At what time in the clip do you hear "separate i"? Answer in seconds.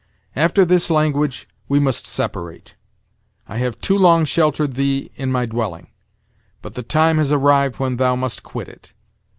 2.07-3.57